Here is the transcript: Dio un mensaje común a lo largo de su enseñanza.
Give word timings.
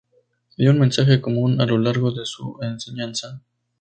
Dio 0.57 0.71
un 0.71 0.79
mensaje 0.79 1.21
común 1.21 1.61
a 1.61 1.67
lo 1.67 1.77
largo 1.77 2.09
de 2.11 2.25
su 2.25 2.57
enseñanza. 2.63 3.39